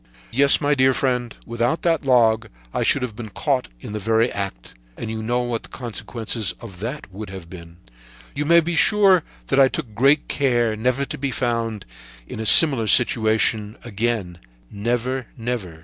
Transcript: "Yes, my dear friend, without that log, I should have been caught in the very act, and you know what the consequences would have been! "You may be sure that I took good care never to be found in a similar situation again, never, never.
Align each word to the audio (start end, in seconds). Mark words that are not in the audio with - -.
"Yes, 0.31 0.59
my 0.59 0.73
dear 0.73 0.95
friend, 0.95 1.35
without 1.45 1.83
that 1.83 2.03
log, 2.05 2.47
I 2.73 2.81
should 2.81 3.03
have 3.03 3.15
been 3.15 3.29
caught 3.29 3.67
in 3.81 3.91
the 3.91 3.99
very 3.99 4.31
act, 4.31 4.73
and 4.97 5.11
you 5.11 5.21
know 5.21 5.41
what 5.41 5.61
the 5.61 5.69
consequences 5.69 6.55
would 7.11 7.29
have 7.29 7.49
been! 7.51 7.77
"You 8.33 8.43
may 8.45 8.61
be 8.61 8.75
sure 8.75 9.21
that 9.49 9.59
I 9.59 9.67
took 9.67 9.93
good 9.93 10.27
care 10.27 10.75
never 10.75 11.05
to 11.05 11.17
be 11.19 11.29
found 11.29 11.85
in 12.27 12.39
a 12.39 12.47
similar 12.47 12.87
situation 12.87 13.77
again, 13.85 14.39
never, 14.71 15.27
never. 15.37 15.79